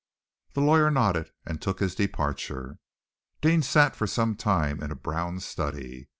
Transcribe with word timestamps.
The 0.53 0.61
lawyer 0.61 0.89
nodded 0.89 1.29
and 1.45 1.61
took 1.61 1.79
his 1.79 1.93
departure. 1.93 2.79
Deane 3.39 3.61
sat 3.61 3.95
for 3.95 4.07
some 4.07 4.35
time 4.35 4.81
in 4.81 4.89
a 4.89 4.95
brown 4.95 5.39
study. 5.41 6.09